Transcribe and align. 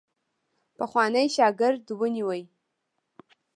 پخوانی 0.77 1.27
شاګرد 1.35 1.83
ونیوی. 1.99 2.41